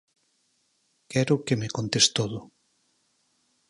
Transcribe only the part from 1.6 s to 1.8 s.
me